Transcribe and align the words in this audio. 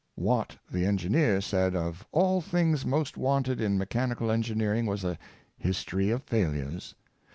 Watt 0.15 0.57
the 0.71 0.83
engineer 0.83 1.41
said, 1.41 1.75
of 1.75 2.07
all 2.11 2.41
things 2.41 2.87
most 2.87 3.17
wanted 3.17 3.61
in 3.61 3.77
mechanical 3.77 4.31
engineering 4.31 4.87
was 4.87 5.03
a 5.03 5.19
history 5.59 6.09
of 6.09 6.23
failures. 6.23 6.95